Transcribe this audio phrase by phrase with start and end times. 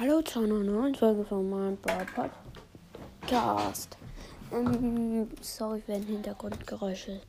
[0.00, 2.06] Hallo zu einer neuen Folge von meinem Brawl
[3.20, 3.98] Podcast.
[4.50, 7.20] Ähm, sorry, wenn Hintergrundgeräusche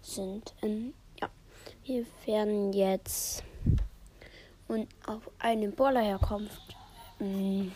[0.00, 0.54] sind.
[0.62, 1.28] Ähm, ja,
[1.82, 3.42] wir werden jetzt
[4.68, 6.76] und auf eine Brawler-Herkunft
[7.18, 7.72] ähm,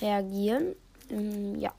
[0.00, 0.76] reagieren.
[1.10, 1.74] Ähm, ja,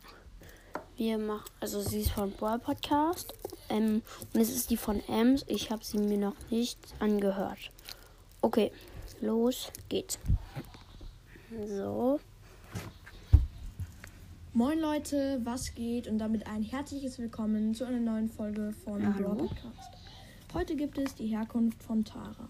[0.98, 3.34] wir machen, also sie ist von Brawl Podcast
[3.70, 4.02] ähm,
[4.34, 5.46] und es ist die von Ems.
[5.48, 7.72] Ich habe sie mir noch nicht angehört.
[8.42, 8.74] Okay,
[9.22, 10.20] los geht's.
[11.60, 12.20] So.
[14.54, 16.08] Moin Leute, was geht?
[16.08, 19.48] Und damit ein herzliches Willkommen zu einer neuen Folge von Ja, Brawl hallo.
[19.48, 19.92] Podcast.
[20.54, 22.48] Heute gibt es die Herkunft von Tara.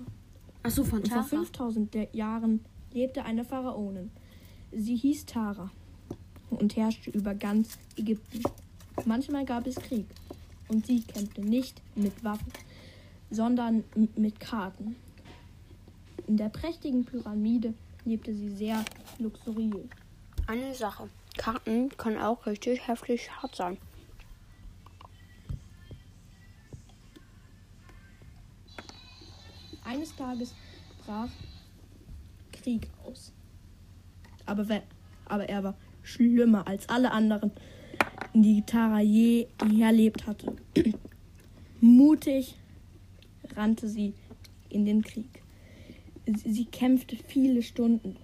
[0.64, 1.28] Achso, von Und vor Tara.
[1.28, 2.60] 5000 der- Jahren
[2.94, 4.12] lebte eine Pharaonin.
[4.72, 5.72] Sie hieß Tara
[6.52, 8.44] und herrschte über ganz Ägypten.
[9.06, 10.06] Manchmal gab es Krieg
[10.68, 12.52] und sie kämpfte nicht mit Waffen,
[13.32, 13.84] sondern
[14.16, 14.96] mit Karten.
[16.28, 17.74] In der prächtigen Pyramide
[18.06, 18.84] lebte sie sehr
[19.20, 19.90] luxuriös.
[20.48, 21.10] Eine Sache.
[21.38, 23.78] Karten können auch richtig heftig hart sein.
[29.84, 30.54] Eines Tages
[31.06, 31.30] brach
[32.52, 33.34] Krieg aus.
[34.46, 34.66] Aber,
[35.26, 37.52] aber er war schlimmer als alle anderen,
[38.34, 39.48] die Tara je
[39.80, 40.56] erlebt hatte.
[41.82, 42.56] Mutig
[43.56, 44.14] rannte sie
[44.70, 45.41] in den Krieg.
[46.36, 48.18] Sie, sie kämpfte viele Stunden,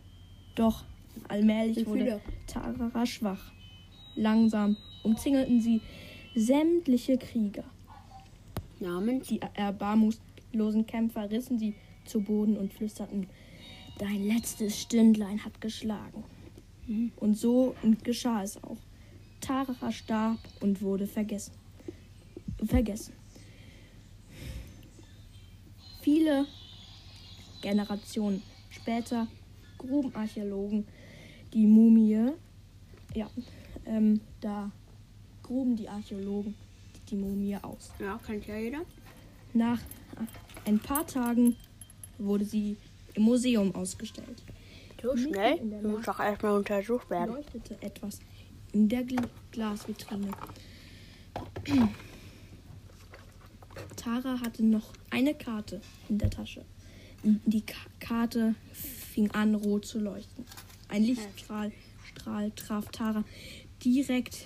[0.55, 0.83] doch
[1.27, 2.21] allmählich Wie wurde viele?
[2.47, 3.51] Tara schwach.
[4.15, 5.81] Langsam umzingelten sie
[6.35, 7.63] sämtliche Krieger.
[8.79, 9.27] Namens?
[9.27, 11.73] Die erbarmungslosen Kämpfer rissen sie
[12.05, 13.27] zu Boden und flüsterten,
[13.97, 16.23] dein letztes Stündlein hat geschlagen.
[17.17, 18.77] Und so geschah es auch.
[19.41, 21.53] Tara starb und wurde vergessen.
[22.65, 23.13] Vergessen.
[26.01, 26.47] Viele
[27.67, 29.27] Generationen später
[29.77, 30.87] gruben Archäologen
[31.53, 32.31] die Mumie.
[33.13, 33.29] Ja,
[33.85, 34.71] ähm, da
[35.43, 36.55] gruben die Archäologen
[37.09, 37.91] die Mumie aus.
[37.99, 38.83] Ja, kennt ja jeder.
[39.53, 39.81] Nach
[40.63, 41.57] ein paar Tagen
[42.17, 42.77] wurde sie
[43.15, 44.41] im Museum ausgestellt.
[45.03, 45.57] So schnell?
[45.59, 47.35] Du musst doch erstmal untersucht werden.
[47.35, 48.21] Leuchtete etwas
[48.71, 50.31] in der Gl Glasvitrine.
[53.97, 56.63] Tara hatte noch eine Karte in der Tasche.
[57.23, 60.45] Die Ka Karte fing an rot zu leuchten.
[60.89, 61.71] Ein Lichtstrahl
[62.17, 63.23] Strahl traf Tara
[63.83, 64.45] direkt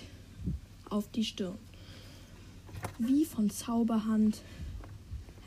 [0.88, 1.58] auf die Stirn.
[2.98, 4.42] Wie von Zauberhand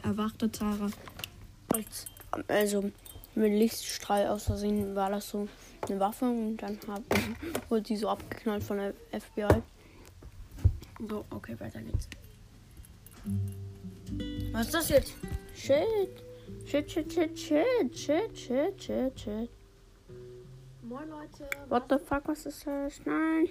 [0.03, 0.89] erwachte Tara
[1.69, 2.07] Als,
[2.47, 2.91] also
[3.35, 5.47] mit Lichtstrahl aus Versehen war das so
[5.87, 7.03] eine Waffe und dann hab,
[7.69, 9.61] wurde sie so abgeknallt von der FBI.
[11.07, 12.07] So, okay, weiter geht's.
[14.51, 15.13] Was ist das jetzt?
[15.55, 16.23] Shit.
[16.65, 19.49] Shit, shit, shit, shit, shit, shit, shit, shit.
[20.83, 23.01] Moin Leute, What the fuck, was ist das?
[23.05, 23.49] Nein.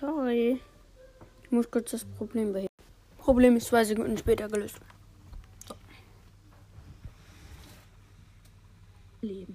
[0.00, 0.60] Sorry.
[1.44, 2.68] Ich muss kurz das Problem beheben.
[3.18, 4.76] Problem ist zwei Sekunden später gelöst.
[9.22, 9.54] Leben.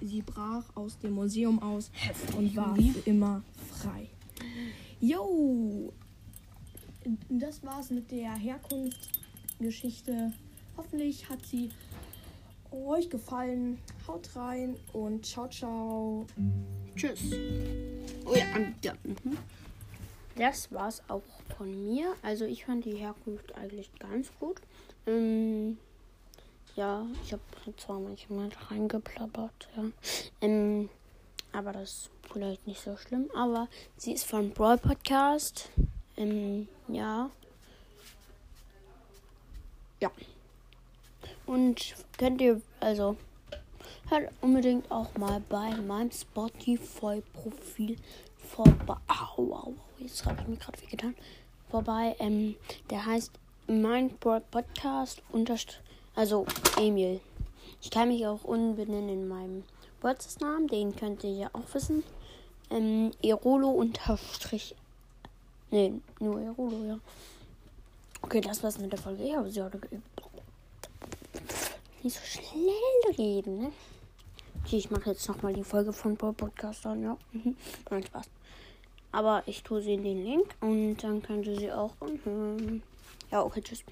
[0.00, 1.90] Sie- brach aus dem Museum aus
[2.36, 4.08] und war für immer frei.
[5.00, 5.92] Jo!
[7.28, 10.32] Das war's mit der Herkunftsgeschichte.
[10.76, 11.70] Hoffentlich hat sie
[12.70, 13.78] euch gefallen.
[14.06, 16.26] Haut rein und ciao, ciao.
[16.96, 17.20] Tschüss.
[18.26, 18.46] Oh ja,
[18.82, 18.92] ja.
[19.04, 19.38] Mhm.
[20.36, 21.22] Das war's auch
[21.56, 22.14] von mir.
[22.22, 24.60] Also ich fand die Herkunft eigentlich ganz gut.
[25.06, 25.78] Ähm,
[26.74, 27.42] ja, ich habe
[27.76, 29.84] zwar manchmal reingeplappert, ja.
[30.40, 30.88] Ähm,
[31.52, 33.30] aber das ist vielleicht nicht so schlimm.
[33.34, 35.70] Aber sie ist von Brawl Podcast.
[36.16, 37.30] Ähm, ja.
[40.00, 40.10] Ja.
[41.46, 43.16] Und könnt ihr, also,
[44.08, 47.96] hört unbedingt auch mal bei meinem Spotify-Profil
[48.38, 48.96] vorbei.
[49.08, 51.14] Au, au, au, jetzt habe ich mir gerade wehgetan.
[51.70, 52.54] Vorbei, ähm,
[52.90, 53.32] der heißt
[54.20, 55.22] Bro- Podcast
[56.14, 56.46] also
[56.78, 57.20] Emil.
[57.82, 59.64] Ich kann mich auch umbenennen in meinem
[60.40, 62.04] Namen, den könnt ihr ja auch wissen.
[62.70, 64.74] Ähm, Erolo unterstrich.
[65.70, 66.98] Nee, nur Erolo, ja.
[68.22, 69.24] Okay, das war's mit der Folge.
[69.24, 70.13] Ich habe sie heute geübt.
[72.04, 73.72] Nicht so schnell reden, ne?
[74.62, 77.16] Okay, ich mache jetzt nochmal die Folge von Paul Podcast an, ja.
[77.32, 77.56] Mhm.
[77.90, 78.26] Nein, Spaß.
[79.10, 81.94] Aber ich tue sie in den Link und dann könnt ihr sie auch.
[83.30, 83.84] Ja, okay, tschüss.